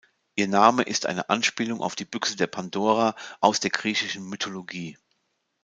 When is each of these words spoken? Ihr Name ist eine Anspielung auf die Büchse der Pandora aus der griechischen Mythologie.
Ihr 0.33 0.47
Name 0.47 0.81
ist 0.81 1.05
eine 1.05 1.29
Anspielung 1.29 1.79
auf 1.79 1.95
die 1.95 2.05
Büchse 2.05 2.35
der 2.35 2.47
Pandora 2.47 3.15
aus 3.39 3.59
der 3.59 3.69
griechischen 3.69 4.25
Mythologie. 4.27 4.97